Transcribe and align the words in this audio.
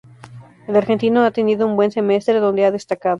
El 0.67 0.75
argentino 0.75 1.23
ha 1.23 1.29
tenido 1.29 1.67
un 1.67 1.75
buen 1.75 1.91
semestre, 1.91 2.39
donde 2.39 2.65
ha 2.65 2.71
destacado. 2.71 3.09